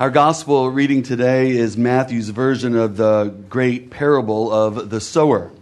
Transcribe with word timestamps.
Our 0.00 0.08
gospel 0.08 0.70
reading 0.70 1.02
today 1.02 1.50
is 1.50 1.76
Matthew's 1.76 2.30
version 2.30 2.74
of 2.74 2.96
the 2.96 3.34
great 3.50 3.90
parable 3.90 4.50
of 4.50 4.88
the 4.88 4.98
sower. 4.98 5.52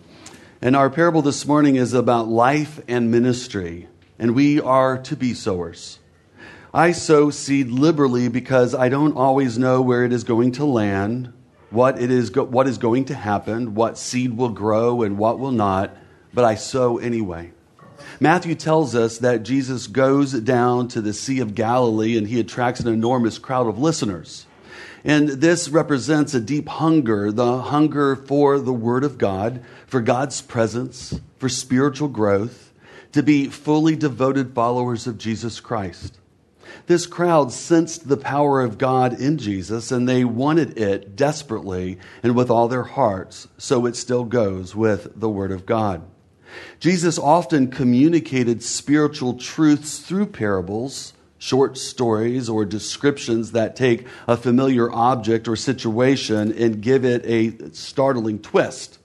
And 0.62 0.76
our 0.76 0.88
parable 0.90 1.22
this 1.22 1.44
morning 1.44 1.74
is 1.74 1.92
about 1.92 2.28
life 2.28 2.80
and 2.86 3.10
ministry, 3.10 3.88
and 4.16 4.36
we 4.36 4.60
are 4.60 4.96
to 4.96 5.16
be 5.16 5.34
sowers. 5.34 5.98
I 6.72 6.92
sow 6.92 7.30
seed 7.30 7.70
liberally 7.70 8.28
because 8.28 8.76
I 8.76 8.88
don't 8.88 9.16
always 9.16 9.58
know 9.58 9.82
where 9.82 10.04
it 10.04 10.12
is 10.12 10.22
going 10.22 10.52
to 10.52 10.64
land, 10.64 11.32
what, 11.70 12.00
it 12.00 12.12
is 12.12 12.30
go- 12.30 12.44
what 12.44 12.68
is 12.68 12.78
going 12.78 13.06
to 13.06 13.14
happen, 13.14 13.74
what 13.74 13.98
seed 13.98 14.36
will 14.36 14.50
grow 14.50 15.02
and 15.02 15.18
what 15.18 15.40
will 15.40 15.50
not, 15.50 15.96
but 16.32 16.44
I 16.44 16.54
sow 16.54 16.98
anyway. 16.98 17.50
Matthew 18.20 18.56
tells 18.56 18.96
us 18.96 19.18
that 19.18 19.44
Jesus 19.44 19.86
goes 19.86 20.32
down 20.32 20.88
to 20.88 21.00
the 21.00 21.12
Sea 21.12 21.38
of 21.38 21.54
Galilee 21.54 22.18
and 22.18 22.26
he 22.26 22.40
attracts 22.40 22.80
an 22.80 22.92
enormous 22.92 23.38
crowd 23.38 23.68
of 23.68 23.78
listeners. 23.78 24.44
And 25.04 25.28
this 25.28 25.68
represents 25.68 26.34
a 26.34 26.40
deep 26.40 26.68
hunger, 26.68 27.30
the 27.30 27.62
hunger 27.62 28.16
for 28.16 28.58
the 28.58 28.72
Word 28.72 29.04
of 29.04 29.18
God, 29.18 29.62
for 29.86 30.00
God's 30.00 30.42
presence, 30.42 31.20
for 31.36 31.48
spiritual 31.48 32.08
growth, 32.08 32.72
to 33.12 33.22
be 33.22 33.46
fully 33.46 33.94
devoted 33.94 34.52
followers 34.52 35.06
of 35.06 35.16
Jesus 35.16 35.60
Christ. 35.60 36.18
This 36.86 37.06
crowd 37.06 37.52
sensed 37.52 38.08
the 38.08 38.16
power 38.16 38.60
of 38.60 38.78
God 38.78 39.20
in 39.20 39.38
Jesus 39.38 39.92
and 39.92 40.08
they 40.08 40.24
wanted 40.24 40.76
it 40.76 41.14
desperately 41.14 41.98
and 42.24 42.34
with 42.34 42.50
all 42.50 42.66
their 42.66 42.82
hearts, 42.82 43.46
so 43.58 43.86
it 43.86 43.94
still 43.94 44.24
goes 44.24 44.74
with 44.74 45.12
the 45.14 45.28
Word 45.28 45.52
of 45.52 45.66
God. 45.66 46.02
Jesus 46.80 47.18
often 47.18 47.70
communicated 47.70 48.62
spiritual 48.62 49.34
truths 49.34 49.98
through 49.98 50.26
parables, 50.26 51.12
short 51.38 51.78
stories, 51.78 52.48
or 52.48 52.64
descriptions 52.64 53.52
that 53.52 53.76
take 53.76 54.06
a 54.26 54.36
familiar 54.36 54.90
object 54.90 55.48
or 55.48 55.56
situation 55.56 56.52
and 56.52 56.80
give 56.80 57.04
it 57.04 57.24
a 57.24 57.72
startling 57.72 58.40
twist. 58.40 58.98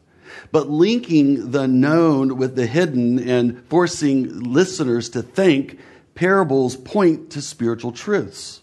But 0.52 0.70
linking 0.70 1.52
the 1.52 1.68
known 1.68 2.38
with 2.38 2.56
the 2.56 2.66
hidden 2.66 3.20
and 3.20 3.64
forcing 3.66 4.54
listeners 4.54 5.10
to 5.10 5.22
think, 5.22 5.80
parables 6.16 6.76
point 6.76 7.32
to 7.32 7.42
spiritual 7.42 7.92
truths. 7.92 8.62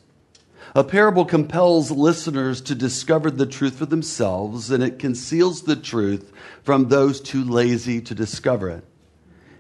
A 0.75 0.85
parable 0.85 1.25
compels 1.25 1.91
listeners 1.91 2.61
to 2.63 2.77
discover 2.77 3.31
the 3.31 3.47
truth 3.47 3.77
for 3.77 3.87
themselves, 3.87 4.71
and 4.71 4.85
it 4.85 5.01
conceals 5.01 5.63
the 5.63 5.75
truth 5.75 6.31
from 6.63 6.89
those 6.89 7.21
too 7.21 7.43
lazy 7.43 8.01
to 8.03 8.15
discover 8.15 8.69
it. 8.71 8.85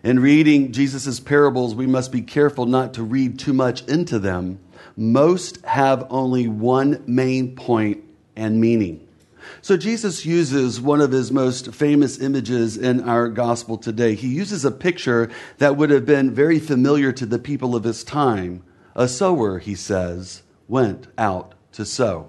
In 0.04 0.20
reading 0.20 0.70
Jesus' 0.70 1.18
parables, 1.18 1.74
we 1.74 1.86
must 1.86 2.12
be 2.12 2.22
careful 2.22 2.64
not 2.64 2.94
to 2.94 3.02
read 3.02 3.38
too 3.38 3.52
much 3.52 3.82
into 3.86 4.20
them. 4.20 4.60
Most 4.96 5.64
have 5.64 6.06
only 6.10 6.46
one 6.46 7.02
main 7.06 7.56
point 7.56 8.04
and 8.36 8.60
meaning. 8.60 9.06
So 9.62 9.76
Jesus 9.76 10.24
uses 10.24 10.80
one 10.80 11.00
of 11.00 11.10
his 11.10 11.32
most 11.32 11.74
famous 11.74 12.20
images 12.20 12.76
in 12.76 13.00
our 13.00 13.28
gospel 13.28 13.76
today. 13.76 14.14
He 14.14 14.28
uses 14.28 14.64
a 14.64 14.70
picture 14.70 15.28
that 15.58 15.76
would 15.76 15.90
have 15.90 16.06
been 16.06 16.30
very 16.32 16.60
familiar 16.60 17.10
to 17.12 17.26
the 17.26 17.38
people 17.38 17.74
of 17.74 17.84
his 17.84 18.04
time. 18.04 18.62
A 18.94 19.08
sower, 19.08 19.58
he 19.58 19.74
says, 19.74 20.42
went 20.70 21.08
out 21.18 21.52
to 21.72 21.84
sow. 21.84 22.28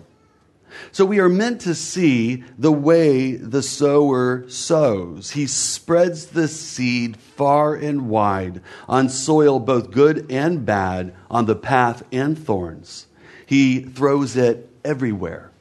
So 0.91 1.05
we 1.05 1.19
are 1.19 1.29
meant 1.29 1.61
to 1.61 1.75
see 1.75 2.43
the 2.57 2.71
way 2.71 3.35
the 3.35 3.61
sower 3.61 4.45
sows. 4.49 5.31
He 5.31 5.45
spreads 5.47 6.27
the 6.27 6.47
seed 6.47 7.17
far 7.17 7.75
and 7.75 8.09
wide 8.09 8.61
on 8.87 9.09
soil 9.09 9.59
both 9.59 9.91
good 9.91 10.25
and 10.31 10.65
bad, 10.65 11.13
on 11.29 11.45
the 11.45 11.55
path 11.55 12.03
and 12.11 12.37
thorns. 12.37 13.07
He 13.45 13.81
throws 13.81 14.35
it 14.35 14.69
everywhere. 14.83 15.51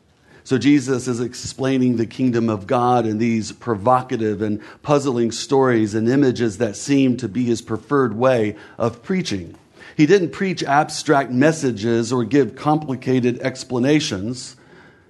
So 0.44 0.59
Jesus 0.59 1.06
is 1.06 1.20
explaining 1.20 1.97
the 1.97 2.06
kingdom 2.06 2.48
of 2.48 2.67
God 2.67 3.06
in 3.06 3.19
these 3.19 3.53
provocative 3.53 4.42
and 4.42 4.61
puzzling 4.83 5.33
stories 5.33 5.94
and 5.94 6.09
images 6.09 6.59
that 6.59 6.76
seem 6.76 7.16
to 7.19 7.28
be 7.28 7.44
his 7.44 7.62
preferred 7.62 8.16
way 8.16 8.56
of 8.78 9.03
preaching. 9.03 9.55
He 10.00 10.06
didn't 10.06 10.31
preach 10.31 10.62
abstract 10.62 11.31
messages 11.31 12.11
or 12.11 12.25
give 12.25 12.56
complicated 12.56 13.38
explanations. 13.43 14.56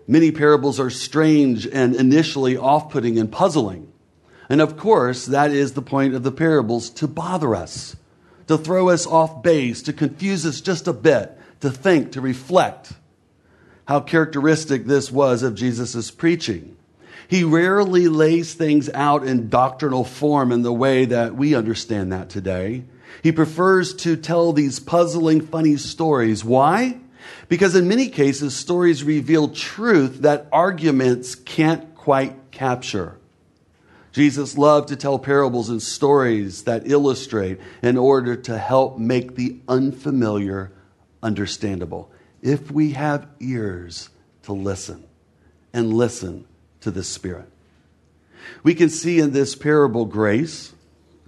Many 0.09 0.33
parables 0.33 0.81
are 0.81 0.91
strange 0.91 1.65
and 1.65 1.95
initially 1.95 2.56
off 2.56 2.91
putting 2.91 3.17
and 3.17 3.31
puzzling. 3.31 3.93
And 4.49 4.61
of 4.61 4.77
course, 4.77 5.27
that 5.27 5.53
is 5.53 5.75
the 5.75 5.81
point 5.81 6.15
of 6.15 6.25
the 6.25 6.33
parables 6.33 6.91
to 6.91 7.06
bother 7.06 7.55
us, 7.55 7.95
to 8.49 8.59
throw 8.59 8.89
us 8.89 9.06
off 9.06 9.45
base, 9.45 9.81
to 9.83 9.93
confuse 9.93 10.45
us 10.45 10.61
just 10.61 10.89
a 10.89 10.93
bit, 10.93 11.39
to 11.61 11.71
think, 11.71 12.11
to 12.11 12.21
reflect. 12.21 12.93
How 13.84 14.01
characteristic 14.01 14.87
this 14.87 15.09
was 15.09 15.45
of 15.45 15.55
Jesus' 15.55 16.11
preaching. 16.11 16.77
He 17.28 17.45
rarely 17.45 18.09
lays 18.09 18.55
things 18.55 18.91
out 18.93 19.25
in 19.25 19.51
doctrinal 19.51 20.03
form 20.03 20.51
in 20.51 20.62
the 20.62 20.72
way 20.72 21.05
that 21.05 21.37
we 21.37 21.55
understand 21.55 22.12
that 22.12 22.28
today. 22.28 22.83
He 23.22 23.32
prefers 23.32 23.94
to 23.97 24.16
tell 24.16 24.53
these 24.53 24.81
puzzling, 24.81 25.41
funny 25.41 25.76
stories. 25.76 26.44
Why? 26.44 26.98
Because 27.48 27.75
in 27.75 27.88
many 27.88 28.09
cases, 28.09 28.56
stories 28.56 29.04
reveal 29.04 29.48
truth 29.48 30.21
that 30.21 30.48
arguments 30.53 31.34
can't 31.34 31.94
quite 31.94 32.50
capture. 32.50 33.16
Jesus 34.12 34.59
loved 34.59 34.88
to 34.88 34.97
tell 34.97 35.19
parables 35.19 35.71
and 35.71 35.81
stories 35.81 36.65
that 36.65 36.91
illustrate 36.91 37.60
in 37.82 37.97
order 37.97 38.34
to 38.34 38.59
help 38.59 38.98
make 38.98 39.37
the 39.37 39.59
unfamiliar 39.69 40.72
understandable. 41.22 42.10
If 42.42 42.71
we 42.71 42.92
have 42.92 43.28
ears 43.38 44.09
to 44.42 44.53
listen 44.53 45.04
and 45.72 45.92
listen 45.92 46.47
to 46.81 46.91
the 46.91 47.04
Spirit, 47.04 47.48
we 48.62 48.75
can 48.75 48.88
see 48.88 49.21
in 49.21 49.32
this 49.32 49.54
parable 49.54 50.06
grace 50.06 50.72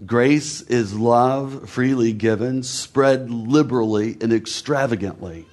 Grace 0.07 0.63
is 0.63 0.95
love 0.95 1.69
freely 1.69 2.13
given, 2.13 2.63
spread 2.63 3.31
liberally 3.31 4.17
and 4.21 4.33
extravagantly. 4.33 5.47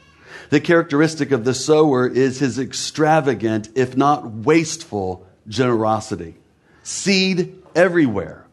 The 0.49 0.59
characteristic 0.59 1.31
of 1.31 1.45
the 1.45 1.53
sower 1.53 2.07
is 2.07 2.39
his 2.39 2.57
extravagant, 2.57 3.69
if 3.75 3.95
not 3.95 4.31
wasteful, 4.31 5.27
generosity. 5.47 6.35
Seed 6.81 7.61
everywhere. 7.75 8.47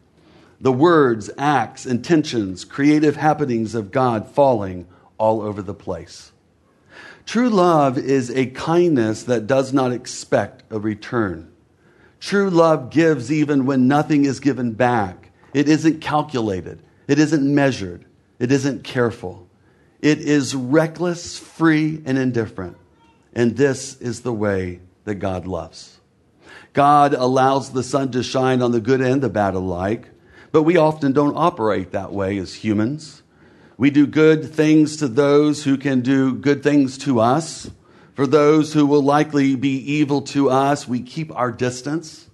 The 0.61 0.71
words, 0.71 1.29
acts, 1.37 1.85
intentions, 1.85 2.65
creative 2.65 3.15
happenings 3.15 3.73
of 3.73 3.91
God 3.91 4.27
falling 4.27 4.87
all 5.17 5.41
over 5.41 5.61
the 5.61 5.73
place. 5.73 6.31
True 7.25 7.49
love 7.49 7.97
is 7.97 8.29
a 8.29 8.45
kindness 8.47 9.23
that 9.23 9.47
does 9.47 9.73
not 9.73 9.91
expect 9.91 10.63
a 10.71 10.79
return. 10.79 11.51
True 12.19 12.49
love 12.49 12.89
gives 12.89 13.31
even 13.31 13.65
when 13.65 13.87
nothing 13.87 14.25
is 14.25 14.39
given 14.39 14.73
back. 14.73 15.26
It 15.53 15.69
isn't 15.69 16.01
calculated, 16.01 16.81
it 17.07 17.19
isn't 17.19 17.43
measured, 17.43 18.05
it 18.39 18.51
isn't 18.51 18.83
careful. 18.83 19.47
It 19.99 20.19
is 20.19 20.53
reckless, 20.53 21.39
free, 21.39 22.01
and 22.05 22.17
indifferent. 22.17 22.77
And 23.33 23.57
this 23.57 23.99
is 23.99 24.21
the 24.21 24.33
way 24.33 24.81
that 25.05 25.15
God 25.15 25.47
loves. 25.47 25.99
God 26.73 27.13
allows 27.13 27.71
the 27.71 27.83
sun 27.83 28.11
to 28.11 28.21
shine 28.21 28.61
on 28.61 28.71
the 28.71 28.79
good 28.79 29.01
and 29.01 29.21
the 29.21 29.29
bad 29.29 29.55
alike, 29.55 30.09
but 30.51 30.63
we 30.63 30.77
often 30.77 31.11
don't 31.11 31.35
operate 31.35 31.91
that 31.91 32.13
way 32.13 32.37
as 32.37 32.53
humans. 32.53 33.23
We 33.77 33.89
do 33.89 34.05
good 34.07 34.51
things 34.51 34.97
to 34.97 35.07
those 35.07 35.63
who 35.63 35.77
can 35.77 36.01
do 36.01 36.35
good 36.35 36.63
things 36.63 36.97
to 36.99 37.19
us. 37.19 37.69
For 38.13 38.27
those 38.27 38.73
who 38.73 38.85
will 38.85 39.03
likely 39.03 39.55
be 39.55 39.77
evil 39.93 40.21
to 40.23 40.49
us, 40.49 40.87
we 40.87 41.01
keep 41.01 41.35
our 41.35 41.51
distance. 41.51 42.26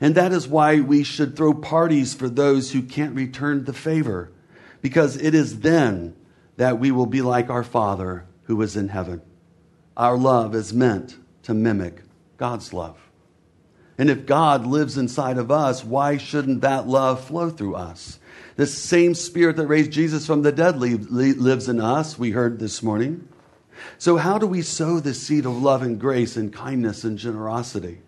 And 0.00 0.14
that 0.14 0.32
is 0.32 0.48
why 0.48 0.80
we 0.80 1.02
should 1.04 1.36
throw 1.36 1.52
parties 1.52 2.14
for 2.14 2.28
those 2.28 2.72
who 2.72 2.82
can't 2.82 3.14
return 3.14 3.64
the 3.64 3.72
favor, 3.72 4.32
because 4.80 5.16
it 5.16 5.34
is 5.34 5.60
then 5.60 6.16
that 6.56 6.78
we 6.78 6.90
will 6.90 7.06
be 7.06 7.22
like 7.22 7.50
our 7.50 7.64
Father 7.64 8.26
who 8.44 8.60
is 8.62 8.76
in 8.76 8.88
heaven. 8.88 9.20
Our 9.96 10.16
love 10.16 10.54
is 10.54 10.72
meant 10.72 11.16
to 11.42 11.54
mimic 11.54 12.02
God's 12.38 12.72
love. 12.72 12.98
And 13.98 14.08
if 14.08 14.24
God 14.24 14.66
lives 14.66 14.96
inside 14.96 15.36
of 15.36 15.50
us, 15.50 15.84
why 15.84 16.16
shouldn't 16.16 16.62
that 16.62 16.88
love 16.88 17.22
flow 17.22 17.50
through 17.50 17.74
us? 17.74 18.18
The 18.56 18.66
same 18.66 19.14
spirit 19.14 19.56
that 19.56 19.66
raised 19.66 19.92
Jesus 19.92 20.26
from 20.26 20.40
the 20.40 20.52
dead 20.52 20.78
lives 20.78 21.68
in 21.68 21.80
us, 21.80 22.18
we 22.18 22.30
heard 22.30 22.58
this 22.58 22.82
morning. 22.82 23.28
So, 23.98 24.16
how 24.16 24.38
do 24.38 24.46
we 24.46 24.62
sow 24.62 25.00
the 25.00 25.12
seed 25.12 25.44
of 25.44 25.60
love 25.60 25.82
and 25.82 25.98
grace 25.98 26.36
and 26.36 26.52
kindness 26.52 27.04
and 27.04 27.18
generosity? 27.18 28.00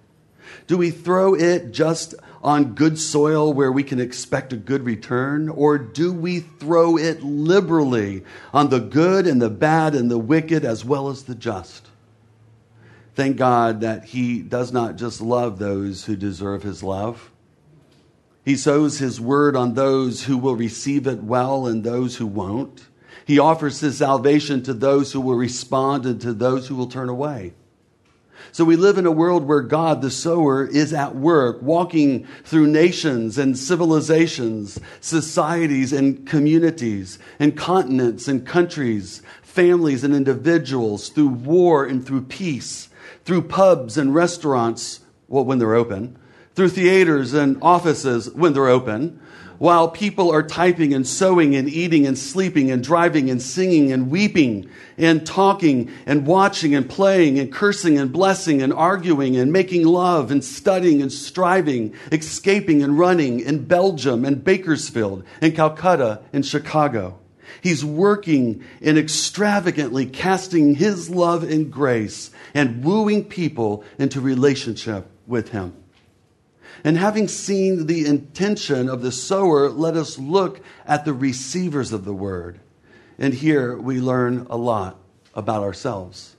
Do 0.66 0.78
we 0.78 0.90
throw 0.90 1.34
it 1.34 1.72
just 1.72 2.14
on 2.42 2.74
good 2.74 2.98
soil 2.98 3.52
where 3.52 3.70
we 3.70 3.82
can 3.82 4.00
expect 4.00 4.52
a 4.52 4.56
good 4.56 4.84
return? 4.84 5.48
Or 5.48 5.78
do 5.78 6.12
we 6.12 6.40
throw 6.40 6.96
it 6.96 7.22
liberally 7.22 8.24
on 8.52 8.70
the 8.70 8.80
good 8.80 9.26
and 9.26 9.40
the 9.40 9.50
bad 9.50 9.94
and 9.94 10.10
the 10.10 10.18
wicked 10.18 10.64
as 10.64 10.84
well 10.84 11.08
as 11.08 11.24
the 11.24 11.34
just? 11.34 11.88
Thank 13.14 13.36
God 13.36 13.80
that 13.82 14.06
He 14.06 14.40
does 14.40 14.72
not 14.72 14.96
just 14.96 15.20
love 15.20 15.58
those 15.58 16.04
who 16.04 16.16
deserve 16.16 16.62
His 16.62 16.82
love. 16.82 17.30
He 18.44 18.56
sows 18.56 18.98
His 18.98 19.20
word 19.20 19.54
on 19.54 19.74
those 19.74 20.24
who 20.24 20.38
will 20.38 20.56
receive 20.56 21.06
it 21.06 21.22
well 21.22 21.66
and 21.66 21.84
those 21.84 22.16
who 22.16 22.26
won't. 22.26 22.86
He 23.24 23.38
offers 23.38 23.80
His 23.80 23.98
salvation 23.98 24.62
to 24.64 24.74
those 24.74 25.12
who 25.12 25.20
will 25.20 25.36
respond 25.36 26.06
and 26.06 26.20
to 26.22 26.32
those 26.32 26.66
who 26.66 26.74
will 26.74 26.88
turn 26.88 27.08
away. 27.08 27.52
So 28.50 28.64
we 28.64 28.76
live 28.76 28.98
in 28.98 29.06
a 29.06 29.10
world 29.10 29.44
where 29.44 29.62
God, 29.62 30.02
the 30.02 30.10
sower, 30.10 30.66
is 30.66 30.92
at 30.92 31.14
work, 31.14 31.62
walking 31.62 32.26
through 32.44 32.66
nations 32.66 33.38
and 33.38 33.56
civilizations, 33.56 34.78
societies 35.00 35.92
and 35.92 36.26
communities, 36.26 37.18
and 37.38 37.56
continents 37.56 38.28
and 38.28 38.46
countries, 38.46 39.22
families 39.42 40.04
and 40.04 40.14
individuals, 40.14 41.08
through 41.08 41.28
war 41.28 41.84
and 41.84 42.06
through 42.06 42.22
peace, 42.22 42.88
through 43.24 43.42
pubs 43.42 43.96
and 43.96 44.14
restaurants, 44.14 45.00
well, 45.28 45.44
when 45.44 45.58
they're 45.58 45.74
open, 45.74 46.18
through 46.54 46.68
theaters 46.68 47.32
and 47.32 47.58
offices 47.62 48.30
when 48.32 48.52
they're 48.52 48.68
open, 48.68 49.20
while 49.62 49.88
people 49.88 50.28
are 50.28 50.42
typing 50.42 50.92
and 50.92 51.06
sewing 51.06 51.54
and 51.54 51.68
eating 51.68 52.04
and 52.04 52.18
sleeping 52.18 52.68
and 52.72 52.82
driving 52.82 53.30
and 53.30 53.40
singing 53.40 53.92
and 53.92 54.10
weeping 54.10 54.68
and 54.98 55.24
talking 55.24 55.88
and 56.04 56.26
watching 56.26 56.74
and 56.74 56.90
playing 56.90 57.38
and 57.38 57.52
cursing 57.52 57.96
and 57.96 58.12
blessing 58.12 58.60
and 58.60 58.72
arguing 58.72 59.36
and 59.36 59.52
making 59.52 59.86
love 59.86 60.32
and 60.32 60.42
studying 60.42 61.00
and 61.00 61.12
striving, 61.12 61.94
escaping 62.10 62.82
and 62.82 62.98
running 62.98 63.38
in 63.38 63.64
Belgium 63.64 64.24
and 64.24 64.42
Bakersfield 64.42 65.22
and 65.40 65.54
Calcutta 65.54 66.22
and 66.32 66.44
Chicago. 66.44 67.20
He's 67.60 67.84
working 67.84 68.64
and 68.80 68.98
extravagantly 68.98 70.06
casting 70.06 70.74
his 70.74 71.08
love 71.08 71.44
and 71.44 71.70
grace 71.70 72.32
and 72.52 72.82
wooing 72.82 73.26
people 73.26 73.84
into 73.96 74.20
relationship 74.20 75.06
with 75.28 75.50
him. 75.50 75.81
And 76.84 76.96
having 76.96 77.28
seen 77.28 77.86
the 77.86 78.06
intention 78.06 78.88
of 78.88 79.02
the 79.02 79.12
sower, 79.12 79.68
let 79.68 79.96
us 79.96 80.18
look 80.18 80.60
at 80.86 81.04
the 81.04 81.12
receivers 81.12 81.92
of 81.92 82.04
the 82.04 82.14
word. 82.14 82.60
And 83.18 83.34
here 83.34 83.76
we 83.76 84.00
learn 84.00 84.46
a 84.50 84.56
lot 84.56 84.98
about 85.34 85.62
ourselves. 85.62 86.36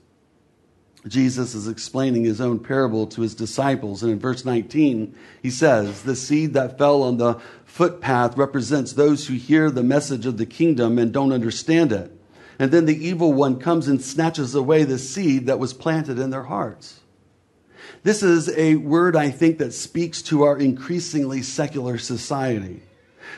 Jesus 1.06 1.54
is 1.54 1.68
explaining 1.68 2.24
his 2.24 2.40
own 2.40 2.58
parable 2.58 3.06
to 3.08 3.20
his 3.20 3.34
disciples. 3.34 4.02
And 4.02 4.12
in 4.12 4.18
verse 4.18 4.44
19, 4.44 5.14
he 5.42 5.50
says, 5.50 6.02
The 6.02 6.16
seed 6.16 6.54
that 6.54 6.78
fell 6.78 7.02
on 7.02 7.18
the 7.18 7.40
footpath 7.64 8.36
represents 8.38 8.92
those 8.92 9.26
who 9.26 9.34
hear 9.34 9.70
the 9.70 9.82
message 9.82 10.24
of 10.24 10.38
the 10.38 10.46
kingdom 10.46 10.98
and 10.98 11.12
don't 11.12 11.32
understand 11.32 11.92
it. 11.92 12.10
And 12.58 12.70
then 12.70 12.86
the 12.86 13.06
evil 13.06 13.32
one 13.32 13.58
comes 13.58 13.88
and 13.88 14.00
snatches 14.00 14.54
away 14.54 14.84
the 14.84 14.98
seed 14.98 15.46
that 15.46 15.58
was 15.58 15.74
planted 15.74 16.18
in 16.18 16.30
their 16.30 16.44
hearts. 16.44 17.00
This 18.02 18.22
is 18.22 18.50
a 18.56 18.76
word, 18.76 19.16
I 19.16 19.30
think, 19.30 19.58
that 19.58 19.72
speaks 19.72 20.22
to 20.22 20.42
our 20.42 20.58
increasingly 20.58 21.42
secular 21.42 21.98
society. 21.98 22.82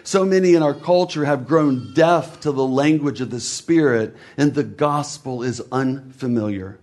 So 0.02 0.24
many 0.24 0.54
in 0.54 0.62
our 0.62 0.74
culture 0.74 1.24
have 1.24 1.46
grown 1.46 1.92
deaf 1.94 2.40
to 2.40 2.52
the 2.52 2.66
language 2.66 3.20
of 3.20 3.30
the 3.30 3.40
Spirit, 3.40 4.16
and 4.36 4.54
the 4.54 4.64
gospel 4.64 5.42
is 5.42 5.62
unfamiliar. 5.72 6.78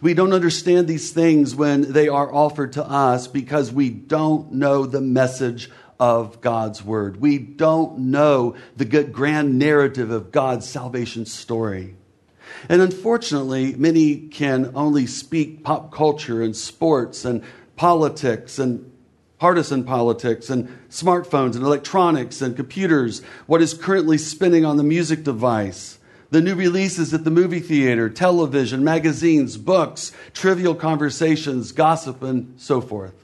We 0.00 0.14
don't 0.14 0.32
understand 0.32 0.86
these 0.86 1.10
things 1.10 1.54
when 1.54 1.92
they 1.92 2.08
are 2.08 2.32
offered 2.32 2.74
to 2.74 2.84
us 2.84 3.26
because 3.26 3.72
we 3.72 3.90
don't 3.90 4.52
know 4.52 4.86
the 4.86 5.00
message 5.00 5.70
of 5.98 6.40
God's 6.40 6.82
word. 6.82 7.20
We 7.20 7.38
don't 7.38 7.98
know 7.98 8.56
the 8.76 8.84
grand 8.84 9.58
narrative 9.58 10.10
of 10.10 10.32
God's 10.32 10.68
salvation 10.68 11.26
story. 11.26 11.96
And 12.68 12.82
unfortunately, 12.82 13.74
many 13.74 14.16
can 14.28 14.72
only 14.74 15.06
speak 15.06 15.64
pop 15.64 15.92
culture 15.92 16.42
and 16.42 16.54
sports 16.54 17.24
and 17.24 17.42
politics 17.76 18.58
and 18.58 18.90
partisan 19.40 19.82
politics 19.82 20.50
and 20.50 20.68
smartphones 20.90 21.54
and 21.54 21.64
electronics 21.64 22.42
and 22.42 22.54
computers, 22.54 23.22
what 23.46 23.62
is 23.62 23.72
currently 23.72 24.18
spinning 24.18 24.66
on 24.66 24.76
the 24.76 24.84
music 24.84 25.24
device, 25.24 25.98
the 26.30 26.42
new 26.42 26.54
releases 26.54 27.14
at 27.14 27.24
the 27.24 27.30
movie 27.30 27.58
theater, 27.58 28.10
television, 28.10 28.84
magazines, 28.84 29.56
books, 29.56 30.12
trivial 30.34 30.74
conversations, 30.74 31.72
gossip, 31.72 32.22
and 32.22 32.60
so 32.60 32.82
forth. 32.82 33.14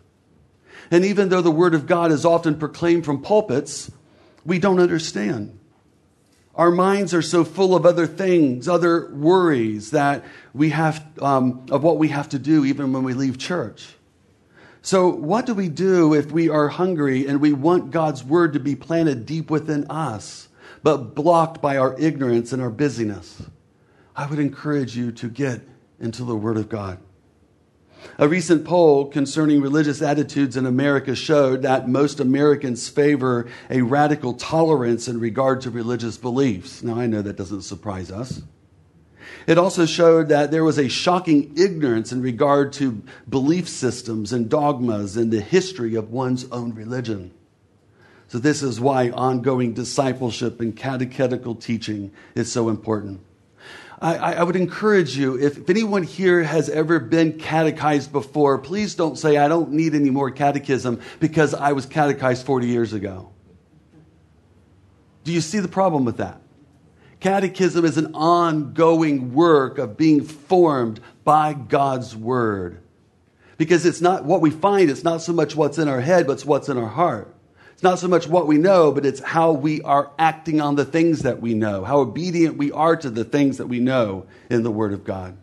And 0.90 1.04
even 1.04 1.28
though 1.28 1.42
the 1.42 1.50
Word 1.50 1.74
of 1.74 1.86
God 1.86 2.10
is 2.10 2.24
often 2.24 2.58
proclaimed 2.58 3.04
from 3.04 3.20
pulpits, 3.20 3.90
we 4.44 4.58
don't 4.58 4.80
understand. 4.80 5.58
Our 6.56 6.70
minds 6.70 7.12
are 7.12 7.22
so 7.22 7.44
full 7.44 7.74
of 7.76 7.84
other 7.84 8.06
things, 8.06 8.66
other 8.66 9.10
worries 9.12 9.90
that 9.90 10.24
we 10.54 10.70
have, 10.70 11.04
um, 11.20 11.66
of 11.70 11.82
what 11.82 11.98
we 11.98 12.08
have 12.08 12.30
to 12.30 12.38
do 12.38 12.64
even 12.64 12.92
when 12.94 13.02
we 13.02 13.12
leave 13.12 13.36
church. 13.36 13.94
So, 14.80 15.08
what 15.08 15.46
do 15.46 15.54
we 15.54 15.68
do 15.68 16.14
if 16.14 16.32
we 16.32 16.48
are 16.48 16.68
hungry 16.68 17.26
and 17.26 17.40
we 17.40 17.52
want 17.52 17.90
God's 17.90 18.24
word 18.24 18.52
to 18.54 18.60
be 18.60 18.74
planted 18.74 19.26
deep 19.26 19.50
within 19.50 19.84
us, 19.90 20.48
but 20.82 21.14
blocked 21.14 21.60
by 21.60 21.76
our 21.76 21.98
ignorance 21.98 22.52
and 22.52 22.62
our 22.62 22.70
busyness? 22.70 23.42
I 24.14 24.26
would 24.26 24.38
encourage 24.38 24.96
you 24.96 25.12
to 25.12 25.28
get 25.28 25.60
into 26.00 26.24
the 26.24 26.36
word 26.36 26.56
of 26.56 26.68
God. 26.68 26.98
A 28.18 28.28
recent 28.28 28.64
poll 28.64 29.06
concerning 29.06 29.60
religious 29.60 30.00
attitudes 30.00 30.56
in 30.56 30.66
America 30.66 31.14
showed 31.14 31.62
that 31.62 31.88
most 31.88 32.20
Americans 32.20 32.88
favor 32.88 33.46
a 33.70 33.82
radical 33.82 34.34
tolerance 34.34 35.08
in 35.08 35.20
regard 35.20 35.60
to 35.62 35.70
religious 35.70 36.16
beliefs. 36.16 36.82
Now, 36.82 36.98
I 36.98 37.06
know 37.06 37.22
that 37.22 37.36
doesn't 37.36 37.62
surprise 37.62 38.10
us. 38.10 38.42
It 39.46 39.58
also 39.58 39.86
showed 39.86 40.28
that 40.28 40.50
there 40.50 40.64
was 40.64 40.78
a 40.78 40.88
shocking 40.88 41.52
ignorance 41.56 42.10
in 42.10 42.22
regard 42.22 42.72
to 42.74 43.02
belief 43.28 43.68
systems 43.68 44.32
and 44.32 44.48
dogmas 44.48 45.16
and 45.16 45.32
the 45.32 45.40
history 45.40 45.94
of 45.94 46.10
one's 46.10 46.50
own 46.50 46.74
religion. 46.74 47.32
So, 48.28 48.38
this 48.38 48.62
is 48.62 48.80
why 48.80 49.10
ongoing 49.10 49.72
discipleship 49.72 50.60
and 50.60 50.76
catechetical 50.76 51.54
teaching 51.54 52.10
is 52.34 52.50
so 52.50 52.68
important. 52.68 53.20
I, 53.98 54.34
I, 54.34 54.42
would 54.42 54.56
encourage 54.56 55.16
you, 55.16 55.38
if, 55.38 55.56
if 55.56 55.70
anyone 55.70 56.02
here 56.02 56.42
has 56.42 56.68
ever 56.68 57.00
been 57.00 57.38
catechized 57.38 58.12
before, 58.12 58.58
please 58.58 58.94
don't 58.94 59.16
say, 59.16 59.38
I 59.38 59.48
don't 59.48 59.72
need 59.72 59.94
any 59.94 60.10
more 60.10 60.30
catechism 60.30 61.00
because 61.18 61.54
I 61.54 61.72
was 61.72 61.86
catechized 61.86 62.44
40 62.44 62.66
years 62.66 62.92
ago. 62.92 63.30
Do 65.24 65.32
you 65.32 65.40
see 65.40 65.60
the 65.60 65.68
problem 65.68 66.04
with 66.04 66.18
that? 66.18 66.40
Catechism 67.20 67.84
is 67.84 67.96
an 67.96 68.14
ongoing 68.14 69.32
work 69.32 69.78
of 69.78 69.96
being 69.96 70.22
formed 70.22 71.00
by 71.24 71.54
God's 71.54 72.14
Word. 72.14 72.82
Because 73.56 73.86
it's 73.86 74.02
not 74.02 74.24
what 74.24 74.42
we 74.42 74.50
find, 74.50 74.90
it's 74.90 75.04
not 75.04 75.22
so 75.22 75.32
much 75.32 75.56
what's 75.56 75.78
in 75.78 75.88
our 75.88 76.00
head, 76.00 76.26
but 76.26 76.34
it's 76.34 76.44
what's 76.44 76.68
in 76.68 76.76
our 76.76 76.88
heart. 76.88 77.35
It's 77.76 77.82
not 77.82 77.98
so 77.98 78.08
much 78.08 78.26
what 78.26 78.46
we 78.46 78.56
know, 78.56 78.90
but 78.90 79.04
it's 79.04 79.20
how 79.20 79.52
we 79.52 79.82
are 79.82 80.10
acting 80.18 80.62
on 80.62 80.76
the 80.76 80.84
things 80.86 81.24
that 81.24 81.42
we 81.42 81.52
know, 81.52 81.84
how 81.84 81.98
obedient 81.98 82.56
we 82.56 82.72
are 82.72 82.96
to 82.96 83.10
the 83.10 83.22
things 83.22 83.58
that 83.58 83.66
we 83.66 83.80
know 83.80 84.24
in 84.48 84.62
the 84.62 84.70
Word 84.70 84.94
of 84.94 85.04
God. 85.04 85.36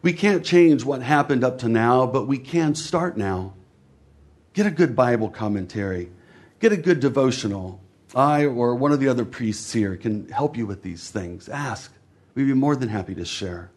We 0.00 0.14
can't 0.14 0.46
change 0.46 0.82
what 0.82 1.02
happened 1.02 1.44
up 1.44 1.58
to 1.58 1.68
now, 1.68 2.06
but 2.06 2.26
we 2.26 2.38
can 2.38 2.74
start 2.74 3.18
now. 3.18 3.52
Get 4.54 4.64
a 4.64 4.70
good 4.70 4.96
Bible 4.96 5.28
commentary, 5.28 6.10
get 6.58 6.72
a 6.72 6.76
good 6.78 7.00
devotional. 7.00 7.82
I 8.14 8.46
or 8.46 8.74
one 8.74 8.92
of 8.92 9.00
the 9.00 9.08
other 9.08 9.26
priests 9.26 9.74
here 9.74 9.94
can 9.98 10.30
help 10.30 10.56
you 10.56 10.64
with 10.64 10.82
these 10.82 11.10
things. 11.10 11.50
Ask. 11.50 11.92
We'd 12.34 12.44
be 12.44 12.54
more 12.54 12.76
than 12.76 12.88
happy 12.88 13.14
to 13.16 13.26
share 13.26 13.70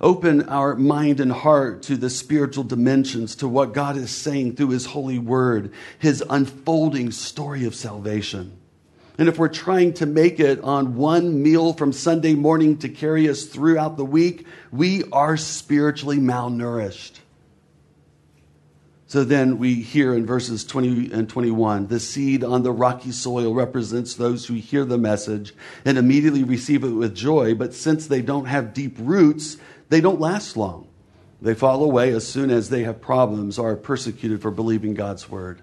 open 0.00 0.48
our 0.48 0.74
mind 0.74 1.20
and 1.20 1.32
heart 1.32 1.82
to 1.84 1.96
the 1.96 2.10
spiritual 2.10 2.64
dimensions, 2.64 3.36
to 3.36 3.48
what 3.48 3.72
God 3.72 3.96
is 3.96 4.10
saying 4.10 4.56
through 4.56 4.70
His 4.70 4.86
holy 4.86 5.18
word, 5.18 5.72
His 5.98 6.22
unfolding 6.28 7.10
story 7.10 7.64
of 7.64 7.74
salvation. 7.74 8.58
And 9.18 9.28
if 9.28 9.38
we're 9.38 9.48
trying 9.48 9.94
to 9.94 10.06
make 10.06 10.40
it 10.40 10.60
on 10.60 10.96
one 10.96 11.42
meal 11.42 11.72
from 11.72 11.92
Sunday 11.92 12.34
morning 12.34 12.76
to 12.78 12.88
carry 12.88 13.28
us 13.28 13.44
throughout 13.44 13.96
the 13.96 14.04
week, 14.04 14.46
we 14.70 15.04
are 15.10 15.38
spiritually 15.38 16.18
malnourished. 16.18 17.20
So 19.08 19.22
then 19.22 19.58
we 19.58 19.74
hear 19.74 20.14
in 20.14 20.26
verses 20.26 20.64
20 20.64 21.12
and 21.12 21.28
21 21.28 21.86
the 21.86 22.00
seed 22.00 22.42
on 22.42 22.64
the 22.64 22.72
rocky 22.72 23.12
soil 23.12 23.54
represents 23.54 24.14
those 24.14 24.46
who 24.46 24.54
hear 24.54 24.84
the 24.84 24.98
message 24.98 25.54
and 25.84 25.96
immediately 25.96 26.42
receive 26.42 26.82
it 26.82 26.90
with 26.90 27.14
joy, 27.14 27.54
but 27.54 27.72
since 27.72 28.08
they 28.08 28.20
don't 28.20 28.46
have 28.46 28.74
deep 28.74 28.96
roots, 28.98 29.58
they 29.88 30.00
don't 30.00 30.20
last 30.20 30.56
long. 30.56 30.88
They 31.40 31.54
fall 31.54 31.84
away 31.84 32.12
as 32.12 32.26
soon 32.26 32.50
as 32.50 32.70
they 32.70 32.84
have 32.84 33.00
problems 33.00 33.58
or 33.58 33.72
are 33.72 33.76
persecuted 33.76 34.40
for 34.40 34.50
believing 34.50 34.94
God's 34.94 35.28
word. 35.28 35.60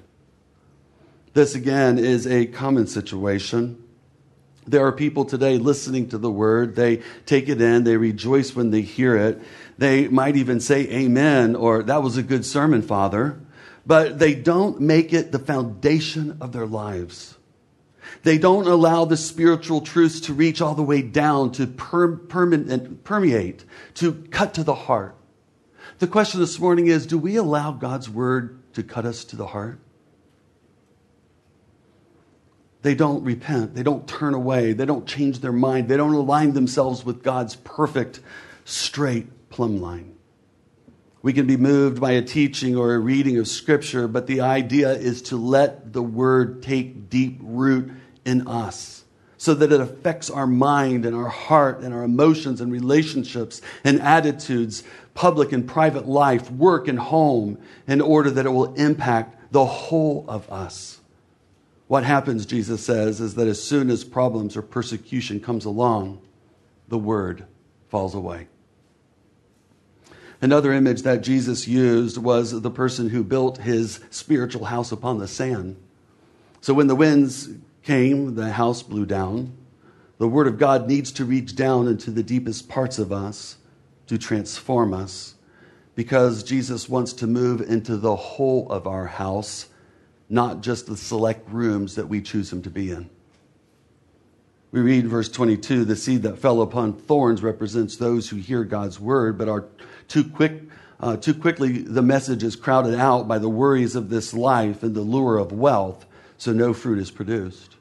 This, 1.34 1.56
again, 1.56 1.98
is 1.98 2.28
a 2.28 2.46
common 2.46 2.86
situation. 2.86 3.84
There 4.66 4.86
are 4.86 4.92
people 4.92 5.26
today 5.26 5.58
listening 5.58 6.10
to 6.10 6.18
the 6.18 6.32
word. 6.32 6.76
They 6.76 7.02
take 7.26 7.50
it 7.50 7.60
in. 7.60 7.84
They 7.84 7.98
rejoice 7.98 8.56
when 8.56 8.70
they 8.70 8.82
hear 8.82 9.18
it. 9.18 9.42
They 9.78 10.08
might 10.08 10.36
even 10.38 10.60
say 10.60 10.88
amen 10.90 11.56
or 11.56 11.84
that 11.84 12.04
was 12.04 12.18
a 12.18 12.24
good 12.24 12.46
sermon, 12.46 12.82
Father. 12.82 13.40
But 13.86 14.20
they 14.20 14.36
don't 14.36 14.80
make 14.80 15.12
it 15.12 15.32
the 15.32 15.40
foundation 15.40 16.38
of 16.40 16.54
their 16.54 16.68
lives. 16.68 17.38
They 18.24 18.38
don't 18.38 18.68
allow 18.68 19.06
the 19.06 19.18
spiritual 19.18 19.82
truths 19.82 20.20
to 20.22 20.34
reach 20.34 20.62
all 20.62 20.76
the 20.76 20.84
way 20.84 21.02
down, 21.02 21.52
to 21.54 21.68
per- 21.68 22.18
permeate, 22.18 23.66
to 23.96 24.14
cut 24.32 24.54
to 24.56 24.64
the 24.64 24.76
heart. 24.76 25.16
The 26.00 26.08
question 26.08 26.40
this 26.40 26.60
morning 26.60 26.88
is 26.88 27.06
do 27.06 27.18
we 27.18 27.36
allow 27.36 27.72
God's 27.72 28.10
word 28.10 28.60
to 28.74 28.84
cut 28.84 29.06
us 29.06 29.24
to 29.26 29.36
the 29.36 29.48
heart? 29.48 29.80
They 32.82 32.96
don't 32.96 33.24
repent. 33.24 33.76
They 33.76 33.84
don't 33.84 34.08
turn 34.08 34.34
away. 34.34 34.74
They 34.74 34.86
don't 34.86 35.08
change 35.08 35.40
their 35.40 35.54
mind. 35.54 35.88
They 35.88 35.96
don't 35.96 36.14
align 36.14 36.54
themselves 36.54 37.06
with 37.06 37.24
God's 37.24 37.56
perfect, 37.56 38.20
straight 38.66 39.50
plumb 39.50 39.82
line. 39.82 40.16
We 41.24 41.32
can 41.32 41.48
be 41.48 41.56
moved 41.56 42.02
by 42.02 42.12
a 42.12 42.22
teaching 42.22 42.76
or 42.76 42.94
a 42.94 43.00
reading 43.00 43.38
of 43.38 43.48
Scripture, 43.48 44.10
but 44.10 44.28
the 44.28 44.42
idea 44.42 44.92
is 44.92 45.22
to 45.24 45.38
let 45.38 45.94
the 45.94 46.04
Word 46.04 46.62
take 46.62 47.10
deep 47.10 47.40
root 47.42 47.92
in 48.26 48.46
us 48.46 49.06
so 49.38 49.54
that 49.54 49.72
it 49.72 49.80
affects 49.80 50.30
our 50.30 50.46
mind 50.46 51.06
and 51.06 51.16
our 51.16 51.30
heart 51.30 51.80
and 51.80 51.94
our 51.94 52.04
emotions 52.04 52.60
and 52.60 52.74
relationships 52.74 53.62
and 53.86 54.02
attitudes, 54.02 54.84
public 55.14 55.54
and 55.54 55.66
private 55.66 56.08
life, 56.08 56.52
work 56.52 56.90
and 56.90 57.00
home, 57.00 57.58
in 57.88 58.02
order 58.02 58.30
that 58.30 58.46
it 58.46 58.52
will 58.52 58.74
impact 58.74 59.52
the 59.54 59.66
whole 59.66 60.26
of 60.28 60.52
us. 60.52 61.00
What 61.88 62.04
happens, 62.04 62.46
Jesus 62.46 62.86
says, 62.86 63.22
is 63.22 63.36
that 63.36 63.48
as 63.48 63.64
soon 63.64 63.90
as 63.90 64.04
problems 64.04 64.58
or 64.58 64.62
persecution 64.62 65.40
comes 65.40 65.64
along, 65.64 66.22
the 66.90 66.98
Word 66.98 67.46
falls 67.88 68.14
away. 68.14 68.48
Another 70.44 70.74
image 70.74 71.04
that 71.04 71.24
Jesus 71.24 71.70
used 71.70 72.18
was 72.18 72.52
the 72.52 72.70
person 72.70 73.08
who 73.08 73.24
built 73.24 73.60
his 73.60 74.02
spiritual 74.10 74.66
house 74.66 74.92
upon 74.92 75.18
the 75.20 75.28
sand. 75.30 75.78
So 76.60 76.74
when 76.74 76.88
the 76.88 76.96
winds 76.96 77.48
came, 77.82 78.36
the 78.36 78.52
house 78.52 78.84
blew 78.84 79.06
down. 79.06 79.56
The 80.18 80.28
Word 80.28 80.48
of 80.48 80.58
God 80.60 80.86
needs 80.86 81.14
to 81.14 81.24
reach 81.24 81.56
down 81.56 81.88
into 81.88 82.12
the 82.12 82.24
deepest 82.24 82.68
parts 82.68 83.00
of 83.00 83.10
us 83.14 83.56
to 84.08 84.18
transform 84.18 84.94
us 84.94 85.36
because 85.96 86.44
Jesus 86.44 86.90
wants 86.90 87.14
to 87.14 87.26
move 87.26 87.62
into 87.62 87.96
the 87.96 88.18
whole 88.18 88.70
of 88.70 88.86
our 88.86 89.08
house, 89.08 89.70
not 90.28 90.60
just 90.60 90.88
the 90.88 90.98
select 90.98 91.50
rooms 91.50 91.96
that 91.96 92.10
we 92.10 92.22
choose 92.22 92.52
Him 92.52 92.62
to 92.64 92.70
be 92.70 92.92
in. 92.92 93.10
We 94.74 94.82
read 94.82 95.06
verse 95.06 95.30
22 95.30 95.86
the 95.86 95.96
seed 95.96 96.24
that 96.24 96.40
fell 96.40 96.60
upon 96.64 96.94
thorns 96.94 97.44
represents 97.44 97.96
those 97.96 98.28
who 98.28 98.38
hear 98.38 98.64
God's 98.64 99.00
word, 99.00 99.38
but 99.38 99.48
are 99.48 99.66
too 100.08 100.24
quick. 100.24 100.64
Uh, 101.00 101.16
too 101.16 101.36
quickly, 101.36 101.78
the 101.78 102.02
message 102.02 102.44
is 102.44 102.56
crowded 102.56 102.96
out 102.96 103.28
by 103.28 103.38
the 103.38 103.50
worries 103.50 103.96
of 103.96 104.10
this 104.10 104.34
life 104.34 104.82
and 104.82 104.96
the 104.96 105.02
lure 105.02 105.38
of 105.38 105.52
wealth, 105.52 106.08
so 106.40 106.52
no 106.54 106.74
fruit 106.74 106.98
is 106.98 107.12
produced. 107.12 107.76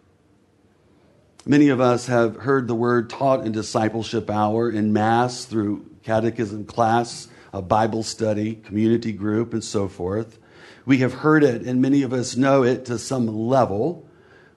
Many 1.47 1.71
of 1.71 1.81
us 1.81 2.09
have 2.09 2.37
heard 2.37 2.69
the 2.69 2.75
word 2.75 3.09
taught 3.09 3.47
in 3.47 3.53
discipleship 3.53 4.29
hour, 4.29 4.71
in 4.71 4.93
Mass, 4.93 5.47
through 5.47 5.87
catechism 6.03 6.67
class, 6.67 7.29
a 7.55 7.63
Bible 7.63 8.03
study, 8.03 8.57
community 8.57 9.13
group, 9.13 9.55
and 9.55 9.65
so 9.65 9.89
forth. 9.89 10.39
We 10.85 10.99
have 10.99 11.15
heard 11.15 11.43
it, 11.43 11.63
and 11.63 11.81
many 11.81 12.03
of 12.03 12.13
us 12.13 12.37
know 12.37 12.65
it 12.65 12.85
to 12.85 12.99
some 12.99 13.27
level. 13.27 14.07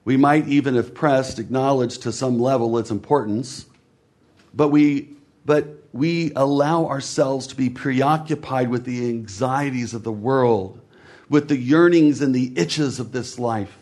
We 0.06 0.16
might 0.16 0.46
even 0.46 0.76
if 0.76 0.94
pressed, 0.94 1.40
acknowledge 1.40 1.98
to 1.98 2.12
some 2.12 2.38
level 2.38 2.78
its 2.78 2.92
importance, 2.92 3.66
but 4.54 4.68
we, 4.68 5.16
but 5.44 5.82
we 5.92 6.30
allow 6.36 6.86
ourselves 6.86 7.48
to 7.48 7.56
be 7.56 7.68
preoccupied 7.68 8.70
with 8.70 8.84
the 8.84 9.08
anxieties 9.08 9.94
of 9.94 10.04
the 10.04 10.12
world, 10.12 10.80
with 11.28 11.48
the 11.48 11.56
yearnings 11.56 12.22
and 12.22 12.32
the 12.32 12.52
itches 12.56 13.00
of 13.00 13.10
this 13.10 13.36
life, 13.36 13.76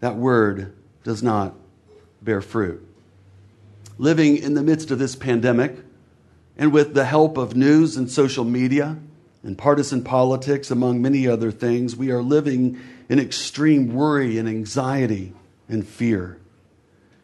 that 0.00 0.16
word 0.16 0.74
does 1.04 1.22
not 1.22 1.54
bear 2.20 2.40
fruit. 2.40 2.84
Living 3.98 4.36
in 4.36 4.54
the 4.54 4.62
midst 4.62 4.90
of 4.90 4.98
this 4.98 5.14
pandemic, 5.14 5.76
and 6.58 6.72
with 6.72 6.94
the 6.94 7.04
help 7.04 7.36
of 7.36 7.54
news 7.54 7.96
and 7.96 8.10
social 8.10 8.44
media 8.44 8.98
and 9.44 9.56
partisan 9.56 10.02
politics, 10.02 10.72
among 10.72 11.00
many 11.00 11.28
other 11.28 11.52
things, 11.52 11.94
we 11.94 12.10
are 12.10 12.22
living 12.22 12.80
in 13.08 13.18
extreme 13.18 13.94
worry 13.94 14.38
and 14.38 14.48
anxiety 14.48 15.32
and 15.68 15.86
fear. 15.86 16.38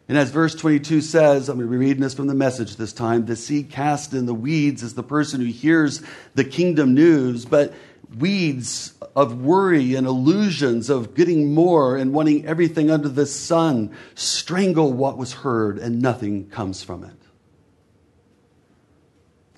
And 0.07 0.17
as 0.17 0.31
verse 0.31 0.55
22 0.55 1.01
says, 1.01 1.49
I'm 1.49 1.57
going 1.57 1.67
to 1.67 1.71
be 1.71 1.77
reading 1.77 2.01
this 2.01 2.15
from 2.15 2.25
the 2.25 2.33
message 2.33 2.75
this 2.75 2.93
time 2.93 3.27
the 3.27 3.35
seed 3.35 3.69
cast 3.69 4.13
in 4.13 4.25
the 4.25 4.33
weeds 4.33 4.81
is 4.81 4.95
the 4.95 5.03
person 5.03 5.39
who 5.39 5.47
hears 5.47 6.01
the 6.33 6.43
kingdom 6.43 6.95
news, 6.95 7.45
but 7.45 7.73
weeds 8.17 8.93
of 9.15 9.41
worry 9.41 9.93
and 9.93 10.07
illusions 10.07 10.89
of 10.89 11.13
getting 11.13 11.53
more 11.53 11.95
and 11.95 12.11
wanting 12.11 12.45
everything 12.47 12.89
under 12.89 13.07
the 13.07 13.27
sun 13.27 13.95
strangle 14.15 14.91
what 14.91 15.17
was 15.17 15.33
heard, 15.33 15.77
and 15.77 16.01
nothing 16.01 16.49
comes 16.49 16.81
from 16.81 17.03
it. 17.03 17.13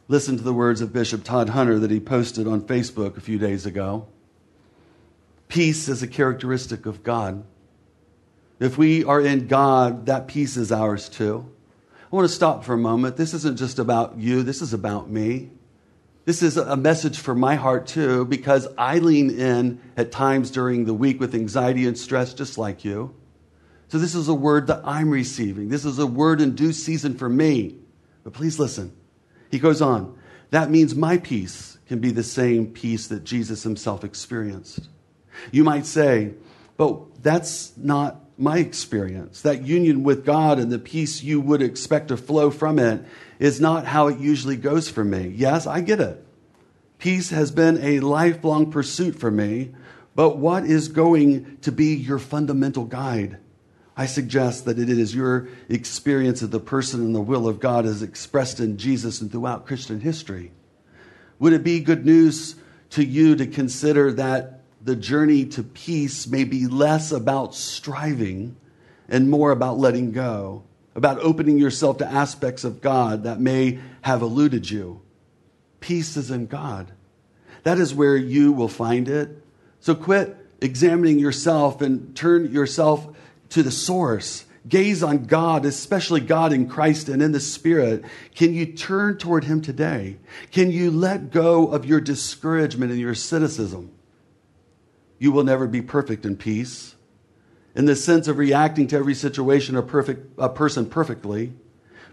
Listen 0.09 0.35
to 0.35 0.43
the 0.43 0.53
words 0.53 0.81
of 0.81 0.91
Bishop 0.91 1.23
Todd 1.23 1.49
Hunter 1.49 1.79
that 1.79 1.91
he 1.91 2.01
posted 2.01 2.45
on 2.45 2.61
Facebook 2.61 3.15
a 3.15 3.21
few 3.21 3.39
days 3.39 3.65
ago. 3.65 4.07
Peace 5.51 5.89
is 5.89 6.01
a 6.01 6.07
characteristic 6.07 6.85
of 6.85 7.03
God. 7.03 7.43
If 8.61 8.77
we 8.77 9.03
are 9.03 9.19
in 9.19 9.47
God, 9.47 10.05
that 10.05 10.29
peace 10.29 10.55
is 10.55 10.71
ours 10.71 11.09
too. 11.09 11.45
I 11.93 12.15
want 12.15 12.25
to 12.25 12.33
stop 12.33 12.63
for 12.63 12.73
a 12.73 12.77
moment. 12.77 13.17
This 13.17 13.33
isn't 13.33 13.57
just 13.57 13.77
about 13.77 14.17
you, 14.17 14.43
this 14.43 14.61
is 14.61 14.73
about 14.73 15.09
me. 15.09 15.49
This 16.23 16.41
is 16.41 16.55
a 16.55 16.77
message 16.77 17.19
for 17.19 17.35
my 17.35 17.55
heart 17.55 17.85
too, 17.85 18.23
because 18.23 18.65
I 18.77 18.99
lean 18.99 19.29
in 19.29 19.81
at 19.97 20.13
times 20.13 20.51
during 20.51 20.85
the 20.85 20.93
week 20.93 21.19
with 21.19 21.35
anxiety 21.35 21.85
and 21.85 21.97
stress, 21.97 22.33
just 22.33 22.57
like 22.57 22.85
you. 22.85 23.13
So, 23.89 23.97
this 23.97 24.15
is 24.15 24.29
a 24.29 24.33
word 24.33 24.67
that 24.67 24.83
I'm 24.85 25.09
receiving. 25.09 25.67
This 25.67 25.83
is 25.83 25.99
a 25.99 26.07
word 26.07 26.39
in 26.39 26.55
due 26.55 26.71
season 26.71 27.17
for 27.17 27.27
me. 27.27 27.75
But 28.23 28.31
please 28.31 28.57
listen. 28.57 28.95
He 29.49 29.59
goes 29.59 29.81
on. 29.81 30.17
That 30.51 30.71
means 30.71 30.95
my 30.95 31.17
peace 31.17 31.77
can 31.87 31.99
be 31.99 32.11
the 32.11 32.23
same 32.23 32.67
peace 32.67 33.07
that 33.07 33.25
Jesus 33.25 33.63
himself 33.63 34.05
experienced. 34.05 34.87
You 35.51 35.63
might 35.63 35.85
say, 35.85 36.33
but 36.77 37.23
that's 37.23 37.73
not 37.77 38.21
my 38.37 38.57
experience. 38.57 39.41
That 39.41 39.63
union 39.63 40.03
with 40.03 40.25
God 40.25 40.57
and 40.57 40.71
the 40.71 40.79
peace 40.79 41.21
you 41.21 41.39
would 41.39 41.61
expect 41.61 42.07
to 42.07 42.17
flow 42.17 42.49
from 42.49 42.79
it 42.79 43.05
is 43.39 43.61
not 43.61 43.85
how 43.85 44.07
it 44.07 44.19
usually 44.19 44.57
goes 44.57 44.89
for 44.89 45.03
me. 45.03 45.27
Yes, 45.27 45.67
I 45.67 45.81
get 45.81 45.99
it. 45.99 46.25
Peace 46.97 47.29
has 47.29 47.51
been 47.51 47.77
a 47.83 47.99
lifelong 47.99 48.71
pursuit 48.71 49.15
for 49.15 49.31
me, 49.31 49.73
but 50.15 50.37
what 50.37 50.65
is 50.65 50.87
going 50.87 51.57
to 51.61 51.71
be 51.71 51.95
your 51.95 52.19
fundamental 52.19 52.85
guide? 52.85 53.37
I 53.95 54.05
suggest 54.05 54.65
that 54.65 54.79
it 54.79 54.89
is 54.89 55.13
your 55.13 55.47
experience 55.69 56.41
of 56.41 56.51
the 56.51 56.59
person 56.59 57.01
and 57.01 57.13
the 57.13 57.21
will 57.21 57.47
of 57.47 57.59
God 57.59 57.85
as 57.85 58.01
expressed 58.01 58.59
in 58.59 58.77
Jesus 58.77 59.21
and 59.21 59.31
throughout 59.31 59.67
Christian 59.67 59.99
history. 59.99 60.51
Would 61.39 61.53
it 61.53 61.63
be 61.63 61.79
good 61.79 62.05
news 62.05 62.55
to 62.91 63.03
you 63.03 63.35
to 63.35 63.47
consider 63.47 64.11
that 64.13 64.60
the 64.83 64.95
journey 64.95 65.45
to 65.45 65.63
peace 65.63 66.27
may 66.27 66.43
be 66.43 66.67
less 66.67 67.11
about 67.11 67.53
striving 67.55 68.55
and 69.07 69.29
more 69.29 69.51
about 69.51 69.77
letting 69.77 70.11
go, 70.11 70.63
about 70.95 71.19
opening 71.19 71.57
yourself 71.57 71.97
to 71.97 72.05
aspects 72.05 72.63
of 72.63 72.81
God 72.81 73.23
that 73.23 73.39
may 73.39 73.79
have 74.01 74.21
eluded 74.21 74.69
you. 74.69 75.01
Peace 75.79 76.17
is 76.17 76.31
in 76.31 76.47
God. 76.47 76.91
That 77.63 77.77
is 77.77 77.93
where 77.93 78.17
you 78.17 78.51
will 78.51 78.67
find 78.67 79.07
it. 79.07 79.43
So 79.79 79.93
quit 79.93 80.35
examining 80.61 81.19
yourself 81.19 81.81
and 81.81 82.15
turn 82.15 82.51
yourself 82.51 83.07
to 83.49 83.63
the 83.63 83.71
source. 83.71 84.45
Gaze 84.67 85.01
on 85.01 85.25
God, 85.25 85.65
especially 85.65 86.21
God 86.21 86.53
in 86.53 86.67
Christ 86.69 87.09
and 87.09 87.21
in 87.21 87.31
the 87.31 87.39
Spirit. 87.39 88.05
Can 88.35 88.53
you 88.53 88.67
turn 88.67 89.17
toward 89.17 89.43
Him 89.43 89.61
today? 89.61 90.17
Can 90.51 90.71
you 90.71 90.91
let 90.91 91.31
go 91.31 91.67
of 91.67 91.85
your 91.85 91.99
discouragement 91.99 92.91
and 92.91 93.01
your 93.01 93.15
cynicism? 93.15 93.91
You 95.21 95.31
will 95.31 95.43
never 95.43 95.67
be 95.67 95.83
perfect 95.83 96.25
in 96.25 96.35
peace. 96.35 96.95
In 97.75 97.85
the 97.85 97.95
sense 97.95 98.27
of 98.27 98.39
reacting 98.39 98.87
to 98.87 98.97
every 98.97 99.13
situation 99.13 99.77
a, 99.77 99.83
perfect, 99.83 100.33
a 100.39 100.49
person 100.49 100.87
perfectly, 100.87 101.53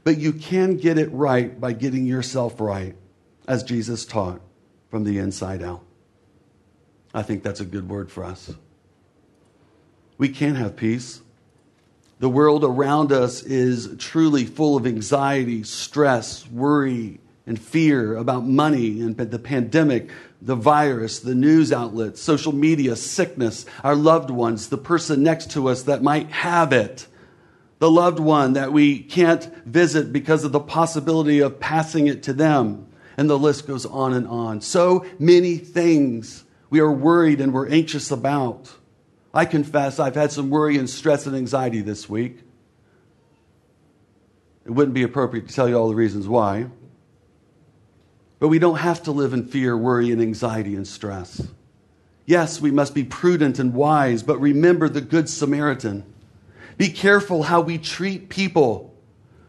but 0.05 0.19
you 0.19 0.31
can 0.31 0.77
get 0.77 0.99
it 0.99 1.11
right 1.11 1.59
by 1.59 1.73
getting 1.73 2.05
yourself 2.05 2.61
right, 2.61 2.95
as 3.47 3.63
Jesus 3.63 4.05
taught 4.05 4.43
from 4.91 5.05
the 5.05 5.17
inside 5.17 5.63
out. 5.63 5.83
I 7.15 7.23
think 7.23 7.43
that's 7.43 7.61
a 7.61 7.65
good 7.65 7.89
word 7.89 8.11
for 8.11 8.25
us. 8.25 8.55
We 10.19 10.29
can 10.29 10.57
have 10.57 10.77
peace. 10.77 11.23
The 12.19 12.29
world 12.29 12.63
around 12.63 13.11
us 13.11 13.43
is 13.43 13.97
truly 13.97 14.45
full 14.45 14.77
of 14.77 14.87
anxiety, 14.87 15.63
stress, 15.63 16.47
worry, 16.47 17.21
and 17.49 17.59
fear 17.59 18.15
about 18.15 18.47
money 18.47 19.01
and 19.01 19.17
the 19.17 19.39
pandemic, 19.39 20.11
the 20.43 20.55
virus, 20.55 21.21
the 21.21 21.35
news 21.35 21.73
outlets, 21.73 22.21
social 22.21 22.53
media, 22.53 22.95
sickness, 22.95 23.65
our 23.83 23.97
loved 23.97 24.29
ones, 24.29 24.69
the 24.69 24.77
person 24.77 25.23
next 25.23 25.53
to 25.53 25.69
us 25.69 25.85
that 25.85 26.03
might 26.03 26.31
have 26.31 26.75
it, 26.75 27.07
the 27.79 27.91
loved 27.91 28.19
one 28.19 28.53
that 28.53 28.71
we 28.71 28.99
can't 29.01 29.45
visit 29.65 30.13
because 30.13 30.45
of 30.45 30.53
the 30.53 30.61
possibility 30.61 31.41
of 31.41 31.59
passing 31.59 32.07
it 32.07 32.23
to 32.25 32.35
them. 32.35 32.87
And 33.17 33.31
the 33.31 33.39
list 33.39 33.67
goes 33.67 33.87
on 33.87 34.13
and 34.13 34.29
on. 34.29 34.61
So 34.61 35.07
many 35.19 35.57
things 35.57 36.45
we 36.71 36.81
are 36.81 36.93
worried 36.93 37.41
and 37.41 37.55
we're 37.55 37.69
anxious 37.69 38.11
about. 38.11 38.73
I 39.33 39.47
confess 39.47 39.99
I've 39.99 40.15
had 40.15 40.33
some 40.33 40.51
worry 40.51 40.77
and 40.77 40.89
stress 40.89 41.27
and 41.27 41.35
anxiety 41.35 41.81
this 41.81 42.09
week. 42.11 42.41
It 44.67 44.71
wouldn't 44.71 44.95
be 44.95 45.03
appropriate 45.03 45.49
to 45.49 45.55
tell 45.55 45.67
you 45.67 45.77
all 45.77 45.89
the 45.89 45.95
reasons 45.95 46.29
why. 46.29 46.67
But 48.39 48.49
we 48.49 48.59
don't 48.59 48.79
have 48.79 49.03
to 49.05 49.13
live 49.13 49.33
in 49.33 49.47
fear, 49.47 49.77
worry, 49.77 50.11
and 50.11 50.23
anxiety 50.23 50.77
and 50.77 50.87
stress. 50.87 51.47
Yes, 52.25 52.61
we 52.61 52.71
must 52.71 52.95
be 52.95 53.05
prudent 53.05 53.59
and 53.59 53.75
wise, 53.75 54.23
but 54.23 54.39
remember 54.39 54.89
the 54.89 55.01
Good 55.01 55.29
Samaritan. 55.29 56.05
Be 56.77 56.91
careful 56.91 57.45
how 57.45 57.63
we 57.63 57.79
treat 57.79 58.29
people. 58.29 58.95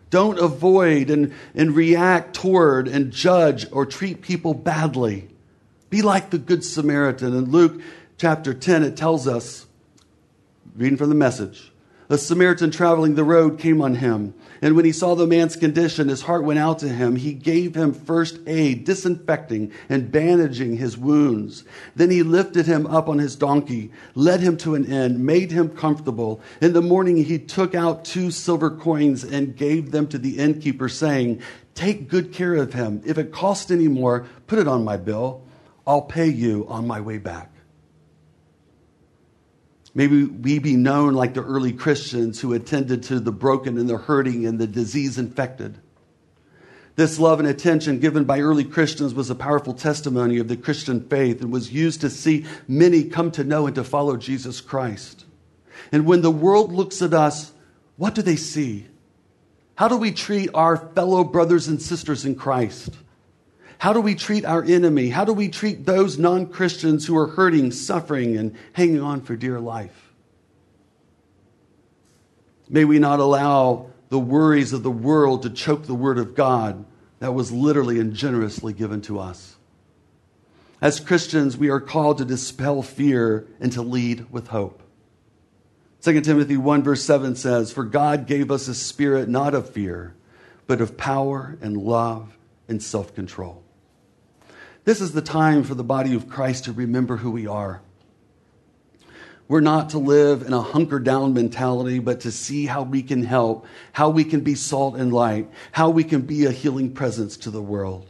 Don't 0.09 0.39
avoid 0.39 1.09
and, 1.11 1.33
and 1.53 1.75
react 1.75 2.33
toward 2.33 2.87
and 2.87 3.11
judge 3.11 3.67
or 3.71 3.85
treat 3.85 4.21
people 4.21 4.53
badly. 4.53 5.29
Be 5.89 6.01
like 6.01 6.31
the 6.31 6.39
Good 6.39 6.63
Samaritan. 6.63 7.35
In 7.35 7.51
Luke 7.51 7.81
chapter 8.17 8.53
10, 8.53 8.83
it 8.83 8.97
tells 8.97 9.27
us, 9.27 9.67
reading 10.75 10.97
from 10.97 11.09
the 11.09 11.15
message, 11.15 11.71
a 12.09 12.17
Samaritan 12.17 12.71
traveling 12.71 13.13
the 13.13 13.23
road 13.23 13.59
came 13.59 13.81
on 13.81 13.95
him. 13.95 14.33
And 14.63 14.75
when 14.75 14.83
he 14.83 14.91
saw 14.91 15.13
the 15.13 15.27
man's 15.27 15.55
condition, 15.55 16.09
his 16.09 16.23
heart 16.23 16.43
went 16.43 16.57
out 16.57 16.79
to 16.79 16.89
him. 16.89 17.15
He 17.15 17.33
gave 17.33 17.75
him 17.75 17.93
first 17.93 18.39
aid, 18.47 18.83
disinfecting 18.83 19.71
and 19.87 20.11
bandaging 20.11 20.77
his 20.77 20.97
wounds. 20.97 21.63
Then 21.95 22.09
he 22.09 22.23
lifted 22.23 22.65
him 22.65 22.87
up 22.87 23.07
on 23.07 23.19
his 23.19 23.35
donkey, 23.35 23.91
led 24.15 24.39
him 24.39 24.57
to 24.57 24.73
an 24.73 24.85
inn, 24.85 25.23
made 25.23 25.51
him 25.51 25.69
comfortable. 25.69 26.41
In 26.61 26.73
the 26.73 26.81
morning, 26.81 27.23
he 27.23 27.37
took 27.37 27.75
out 27.75 28.05
two 28.05 28.31
silver 28.31 28.71
coins 28.71 29.23
and 29.23 29.55
gave 29.55 29.91
them 29.91 30.07
to 30.07 30.17
the 30.17 30.39
innkeeper, 30.39 30.89
saying, 30.89 31.41
Take 31.75 32.09
good 32.09 32.33
care 32.33 32.55
of 32.55 32.73
him. 32.73 33.01
If 33.05 33.19
it 33.19 33.31
costs 33.31 33.69
any 33.69 33.87
more, 33.87 34.25
put 34.47 34.59
it 34.59 34.67
on 34.67 34.83
my 34.83 34.97
bill. 34.97 35.45
I'll 35.85 36.01
pay 36.01 36.27
you 36.27 36.65
on 36.67 36.87
my 36.87 36.99
way 36.99 37.19
back. 37.19 37.51
Maybe 39.93 40.23
we 40.23 40.59
be 40.59 40.75
known 40.75 41.13
like 41.13 41.33
the 41.33 41.43
early 41.43 41.73
Christians 41.73 42.39
who 42.39 42.53
attended 42.53 43.03
to 43.03 43.19
the 43.19 43.31
broken 43.31 43.77
and 43.77 43.89
the 43.89 43.97
hurting 43.97 44.45
and 44.45 44.59
the 44.59 44.67
disease 44.67 45.17
infected. 45.17 45.79
This 46.95 47.17
love 47.17 47.39
and 47.39 47.47
attention 47.47 47.99
given 47.99 48.25
by 48.25 48.41
early 48.41 48.65
Christians 48.65 49.13
was 49.13 49.29
a 49.29 49.35
powerful 49.35 49.73
testimony 49.73 50.37
of 50.37 50.47
the 50.47 50.57
Christian 50.57 51.07
faith 51.07 51.41
and 51.41 51.51
was 51.51 51.71
used 51.71 52.01
to 52.01 52.09
see 52.09 52.45
many 52.67 53.05
come 53.05 53.31
to 53.31 53.43
know 53.43 53.67
and 53.67 53.75
to 53.75 53.83
follow 53.83 54.17
Jesus 54.17 54.59
Christ. 54.59 55.25
And 55.91 56.05
when 56.05 56.21
the 56.21 56.31
world 56.31 56.73
looks 56.73 57.01
at 57.01 57.13
us, 57.13 57.53
what 57.95 58.15
do 58.15 58.21
they 58.21 58.35
see? 58.35 58.87
How 59.75 59.87
do 59.87 59.95
we 59.95 60.11
treat 60.11 60.49
our 60.53 60.75
fellow 60.75 61.23
brothers 61.23 61.69
and 61.69 61.81
sisters 61.81 62.25
in 62.25 62.35
Christ? 62.35 62.93
How 63.79 63.93
do 63.93 64.01
we 64.01 64.13
treat 64.13 64.43
our 64.43 64.61
enemy? 64.61 65.07
How 65.07 65.23
do 65.23 65.31
we 65.31 65.47
treat 65.47 65.85
those 65.85 66.19
non 66.19 66.47
Christians 66.47 67.07
who 67.07 67.17
are 67.17 67.27
hurting, 67.27 67.71
suffering, 67.71 68.35
and 68.35 68.55
hanging 68.73 69.01
on 69.01 69.21
for 69.21 69.37
dear 69.37 69.57
life? 69.59 70.11
May 72.67 72.83
we 72.83 72.99
not 72.99 73.19
allow 73.19 73.89
the 74.09 74.19
worries 74.19 74.73
of 74.73 74.83
the 74.83 74.91
world 74.91 75.43
to 75.43 75.49
choke 75.49 75.85
the 75.85 75.95
word 75.95 76.17
of 76.17 76.35
God 76.35 76.85
that 77.19 77.33
was 77.33 77.53
literally 77.53 78.01
and 78.01 78.13
generously 78.13 78.73
given 78.73 79.01
to 79.03 79.17
us. 79.17 79.55
As 80.81 80.99
Christians, 80.99 81.55
we 81.55 81.69
are 81.69 81.79
called 81.79 82.17
to 82.17 82.25
dispel 82.25 82.81
fear 82.81 83.47
and 83.61 83.71
to 83.71 83.81
lead 83.81 84.29
with 84.29 84.49
hope. 84.49 84.83
2 86.01 86.19
Timothy 86.19 86.57
1, 86.57 86.83
verse 86.83 87.03
7 87.03 87.35
says, 87.35 87.71
For 87.71 87.85
God 87.85 88.27
gave 88.27 88.51
us 88.51 88.67
a 88.67 88.75
spirit 88.75 89.29
not 89.29 89.53
of 89.53 89.69
fear, 89.69 90.15
but 90.67 90.81
of 90.81 90.97
power 90.97 91.57
and 91.61 91.77
love 91.77 92.37
and 92.67 92.83
self 92.83 93.15
control. 93.15 93.63
This 94.89 95.01
is 95.01 95.11
the 95.11 95.21
time 95.21 95.61
for 95.61 95.75
the 95.75 95.83
body 95.83 96.15
of 96.15 96.27
Christ 96.27 96.63
to 96.63 96.71
remember 96.71 97.17
who 97.17 97.29
we 97.29 97.45
are. 97.45 97.79
We're 99.47 99.59
not 99.59 99.91
to 99.91 99.99
live 99.99 100.41
in 100.41 100.51
a 100.51 100.63
hunker 100.63 100.97
down 100.97 101.35
mentality, 101.35 101.99
but 101.99 102.21
to 102.21 102.31
see 102.31 102.65
how 102.65 102.81
we 102.81 103.03
can 103.03 103.21
help, 103.21 103.67
how 103.91 104.09
we 104.09 104.23
can 104.23 104.39
be 104.39 104.55
salt 104.55 104.95
and 104.95 105.13
light, 105.13 105.47
how 105.71 105.91
we 105.91 106.03
can 106.03 106.21
be 106.21 106.45
a 106.45 106.51
healing 106.51 106.91
presence 106.91 107.37
to 107.37 107.51
the 107.51 107.61
world. 107.61 108.09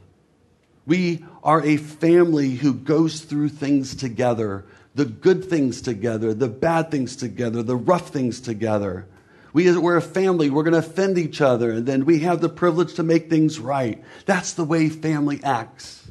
We 0.85 1.25
are 1.43 1.61
a 1.65 1.75
family 1.75 2.51
who 2.51 2.73
goes 2.73 3.19
through 3.19 3.49
things 3.49 3.93
together 3.93 4.63
the 4.95 5.03
good 5.03 5.43
things 5.43 5.81
together, 5.81 6.33
the 6.33 6.47
bad 6.47 6.91
things 6.91 7.17
together, 7.17 7.61
the 7.61 7.75
rough 7.75 8.07
things 8.07 8.39
together. 8.39 9.05
We, 9.51 9.77
we're 9.77 9.97
a 9.97 10.01
family. 10.01 10.49
We're 10.49 10.63
going 10.63 10.81
to 10.81 10.89
offend 10.89 11.17
each 11.17 11.41
other, 11.41 11.71
and 11.71 11.85
then 11.85 12.05
we 12.05 12.19
have 12.19 12.39
the 12.39 12.47
privilege 12.47 12.93
to 12.93 13.03
make 13.03 13.29
things 13.29 13.59
right. 13.59 14.01
That's 14.25 14.53
the 14.53 14.63
way 14.63 14.87
family 14.87 15.43
acts. 15.43 16.07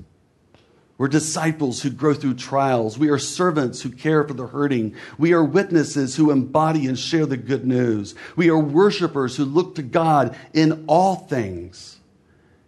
We're 0.99 1.07
disciples 1.07 1.81
who 1.81 1.91
grow 1.91 2.13
through 2.13 2.35
trials. 2.35 2.99
We 2.99 3.09
are 3.09 3.21
servants 3.21 3.83
who 3.83 3.91
care 3.91 4.25
for 4.25 4.35
the 4.35 4.49
hurting. 4.49 4.97
We 5.17 5.33
are 5.33 5.45
witnesses 5.45 6.17
who 6.17 6.33
embody 6.33 6.89
and 6.89 6.99
share 6.99 7.25
the 7.25 7.37
good 7.37 7.65
news. 7.65 8.17
We 8.35 8.51
are 8.51 8.59
worshipers 8.59 9.37
who 9.37 9.45
look 9.45 9.77
to 9.77 9.83
God 9.83 10.37
in 10.53 10.85
all 10.89 11.15
things. 11.15 12.01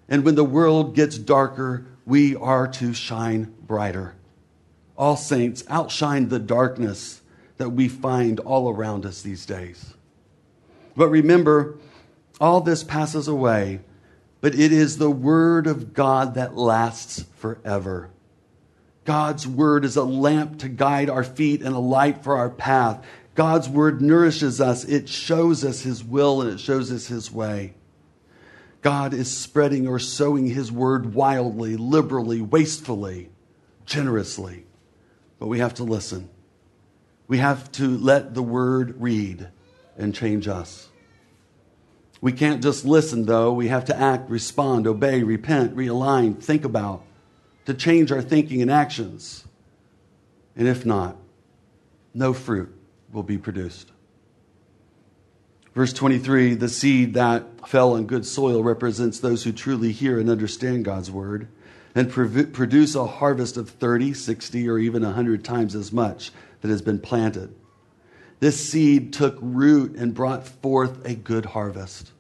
And 0.09 0.25
when 0.25 0.37
the 0.37 0.45
world 0.45 0.95
gets 0.95 1.19
darker, 1.19 1.87
we 2.07 2.37
are 2.37 2.69
to 2.69 2.95
shine 2.95 3.53
brighter. 3.67 4.15
All 4.97 5.17
saints 5.17 5.65
outshine 5.69 6.29
the 6.29 6.39
darkness 6.39 7.23
that 7.57 7.71
we 7.71 7.89
find 7.89 8.39
all 8.39 8.71
around 8.71 9.05
us 9.07 9.23
these 9.23 9.45
days. 9.45 9.95
But 10.97 11.09
remember, 11.09 11.79
all 12.41 12.61
this 12.61 12.85
passes 12.85 13.27
away, 13.27 13.81
but 14.41 14.55
it 14.55 14.73
is 14.73 14.99
the 14.99 15.11
Word 15.11 15.67
of 15.67 15.95
God 15.95 16.35
that 16.35 16.57
lasts 16.57 17.25
forever. 17.37 18.11
God's 19.11 19.45
word 19.45 19.85
is 19.85 19.97
a 19.97 20.05
lamp 20.05 20.61
to 20.61 20.69
guide 20.69 21.11
our 21.11 21.25
feet 21.25 21.63
and 21.63 21.75
a 21.75 21.81
light 21.81 22.23
for 22.23 22.37
our 22.37 22.49
path. 22.49 23.05
God's 23.35 23.69
word 23.69 24.01
nourishes 24.01 24.61
us, 24.61 24.85
it 24.85 25.09
shows 25.09 25.65
us 25.65 25.81
his 25.81 26.05
will 26.05 26.43
and 26.43 26.49
it 26.53 26.61
shows 26.61 26.93
us 26.93 27.09
his 27.09 27.29
way. 27.29 27.75
God 28.83 29.13
is 29.13 29.37
spreading 29.37 29.89
or 29.89 29.99
sowing 29.99 30.47
his 30.47 30.71
word 30.71 31.13
wildly, 31.13 31.77
liberally, 31.77 32.41
wastefully, 32.41 33.31
generously. 33.85 34.65
But 35.41 35.49
we 35.49 35.59
have 35.59 35.75
to 35.75 35.83
listen. 35.83 36.31
We 37.27 37.39
have 37.39 37.73
to 37.73 37.89
let 37.89 38.35
the 38.35 38.45
word 38.45 39.01
read 39.01 39.49
and 39.99 40.15
change 40.15 40.47
us. 40.47 40.89
We 42.21 42.31
can't 42.31 42.63
just 42.63 42.85
listen, 42.85 43.27
though. 43.27 43.53
We 43.53 43.67
have 43.67 43.87
to 43.87 44.01
act, 44.01 44.31
respond, 44.31 44.87
obey, 44.87 45.25
repent, 45.25 45.75
realign, 45.75 46.41
think 46.41 46.65
about 46.65 47.03
to 47.71 47.77
change 47.77 48.11
our 48.11 48.21
thinking 48.21 48.63
and 48.63 48.71
actions. 48.71 49.45
And 50.57 50.67
if 50.67 50.85
not, 50.85 51.17
no 52.13 52.33
fruit 52.33 52.75
will 53.13 53.23
be 53.23 53.39
produced. 53.39 53.93
Verse 55.73 55.93
23 55.93 56.55
the 56.55 56.69
seed 56.69 57.15
that 57.15 57.69
fell 57.69 57.95
in 57.95 58.09
good 58.09 58.27
soil 58.27 58.65
represents 58.65 59.21
those 59.21 59.45
who 59.45 59.53
truly 59.53 59.93
hear 59.93 60.19
and 60.19 60.29
understand 60.29 60.85
God's 60.85 61.13
word 61.13 61.47
and 61.95 62.11
produce 62.11 62.97
a 62.97 63.07
harvest 63.07 63.57
of 63.57 63.71
30, 63.71 64.15
60, 64.15 64.69
or 64.69 64.79
even 64.79 65.05
100 65.05 65.45
times 65.45 65.77
as 65.77 65.93
much 65.93 66.33
that 66.63 66.69
has 66.71 66.83
been 66.83 66.99
planted. 66.99 67.55
This 68.41 68.69
seed 68.69 69.13
took 69.13 69.39
root 69.41 69.95
and 69.95 70.13
brought 70.13 70.45
forth 70.45 71.05
a 71.05 71.15
good 71.15 71.47
harvest. 71.47 72.11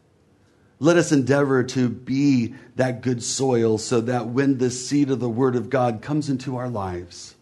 Let 0.82 0.96
us 0.96 1.12
endeavor 1.12 1.62
to 1.62 1.90
be 1.90 2.54
that 2.76 3.02
good 3.02 3.22
soil 3.22 3.76
so 3.76 4.00
that 4.00 4.28
when 4.28 4.56
the 4.56 4.70
seed 4.70 5.10
of 5.10 5.20
the 5.20 5.28
Word 5.28 5.54
of 5.54 5.68
God 5.68 6.00
comes 6.00 6.30
into 6.30 6.56
our 6.56 6.70
lives, 6.70 7.34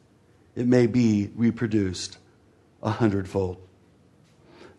it 0.57 0.67
may 0.67 0.89
be 0.89 1.31
reproduced 1.37 2.19
a 2.83 2.91
hundredfold. 2.91 3.59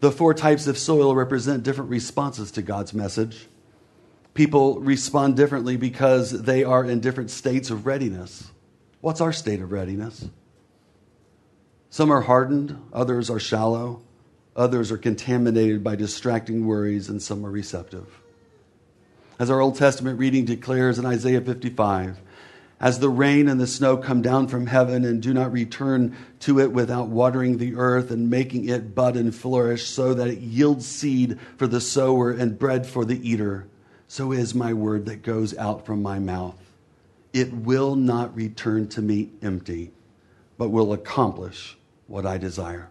The 0.01 0.11
four 0.11 0.33
types 0.33 0.67
of 0.67 0.77
soil 0.77 1.15
represent 1.15 1.63
different 1.63 1.89
responses 1.89 2.51
to 2.51 2.61
God's 2.61 2.93
message. 2.93 3.47
People 4.33 4.81
respond 4.81 5.37
differently 5.37 5.77
because 5.77 6.43
they 6.43 6.65
are 6.65 6.83
in 6.83 6.99
different 6.99 7.31
states 7.31 7.69
of 7.69 7.85
readiness. 7.85 8.51
What's 8.99 9.21
our 9.21 9.33
state 9.33 9.61
of 9.61 9.71
readiness? 9.71 10.27
Some 11.89 12.11
are 12.11 12.21
hardened, 12.21 12.77
others 12.91 13.29
are 13.29 13.39
shallow, 13.39 14.01
others 14.53 14.91
are 14.91 14.97
contaminated 14.97 15.81
by 15.81 15.95
distracting 15.95 16.65
worries, 16.65 17.07
and 17.07 17.21
some 17.21 17.45
are 17.45 17.51
receptive 17.51 18.19
as 19.39 19.49
our 19.49 19.61
Old 19.61 19.77
Testament 19.77 20.19
reading 20.19 20.43
declares 20.43 20.99
in 20.99 21.05
Isaiah 21.05 21.39
55. 21.39 22.19
As 22.81 22.99
the 22.99 23.09
rain 23.09 23.47
and 23.47 23.59
the 23.59 23.67
snow 23.67 23.97
come 23.97 24.21
down 24.21 24.47
from 24.47 24.67
heaven 24.67 25.03
and 25.05 25.21
do 25.21 25.33
not 25.33 25.51
return 25.51 26.15
to 26.41 26.59
it 26.59 26.71
without 26.71 27.07
watering 27.07 27.57
the 27.57 27.75
earth 27.75 28.11
and 28.11 28.29
making 28.29 28.67
it 28.67 28.93
bud 28.93 29.15
and 29.15 29.33
flourish, 29.33 29.87
so 29.87 30.13
that 30.13 30.27
it 30.27 30.39
yields 30.39 30.85
seed 30.85 31.39
for 31.57 31.67
the 31.67 31.81
sower 31.81 32.31
and 32.31 32.59
bread 32.59 32.85
for 32.85 33.03
the 33.05 33.29
eater, 33.29 33.67
so 34.07 34.31
is 34.31 34.53
my 34.55 34.73
word 34.73 35.05
that 35.05 35.23
goes 35.23 35.57
out 35.57 35.85
from 35.85 36.01
my 36.01 36.19
mouth. 36.19 36.57
It 37.33 37.53
will 37.53 37.95
not 37.95 38.35
return 38.35 38.87
to 38.89 39.01
me 39.01 39.29
empty, 39.41 39.91
but 40.57 40.69
will 40.69 40.93
accomplish 40.93 41.77
what 42.07 42.25
I 42.25 42.37
desire. 42.37 42.89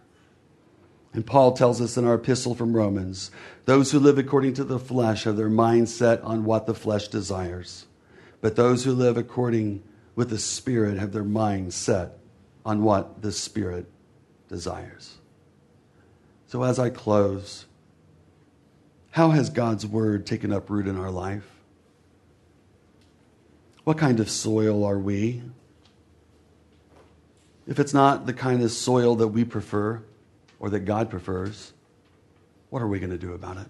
And 1.13 1.25
Paul 1.25 1.53
tells 1.53 1.81
us 1.81 1.97
in 1.97 2.05
our 2.05 2.15
epistle 2.15 2.53
from 2.53 2.75
Romans 2.75 3.31
those 3.65 3.91
who 3.91 3.99
live 3.99 4.17
according 4.17 4.53
to 4.55 4.63
the 4.63 4.79
flesh 4.79 5.23
have 5.23 5.37
their 5.37 5.49
mind 5.49 5.89
set 5.89 6.21
on 6.21 6.45
what 6.45 6.65
the 6.65 6.73
flesh 6.73 7.07
desires. 7.07 7.85
But 8.41 8.55
those 8.55 8.83
who 8.83 8.93
live 8.93 9.17
according 9.17 9.83
with 10.15 10.29
the 10.29 10.37
Spirit 10.37 10.97
have 10.97 11.11
their 11.11 11.23
mind 11.23 11.73
set 11.73 12.17
on 12.65 12.83
what 12.83 13.21
the 13.21 13.31
Spirit 13.31 13.87
desires. 14.47 15.17
So 16.47 16.63
as 16.63 16.79
I 16.79 16.89
close, 16.89 17.65
how 19.11 19.29
has 19.29 19.49
God's 19.49 19.85
word 19.85 20.25
taken 20.25 20.51
up 20.51 20.69
root 20.69 20.87
in 20.87 20.97
our 20.97 21.11
life? 21.11 21.47
What 23.83 23.97
kind 23.97 24.19
of 24.19 24.29
soil 24.29 24.83
are 24.83 24.99
we? 24.99 25.41
If 27.67 27.79
it's 27.79 27.93
not 27.93 28.25
the 28.25 28.33
kind 28.33 28.61
of 28.61 28.71
soil 28.71 29.15
that 29.15 29.29
we 29.29 29.43
prefer, 29.43 30.03
or 30.59 30.69
that 30.69 30.81
God 30.81 31.09
prefers, 31.09 31.73
what 32.69 32.81
are 32.81 32.87
we 32.87 32.99
going 32.99 33.11
to 33.11 33.17
do 33.17 33.33
about 33.33 33.57
it? 33.57 33.67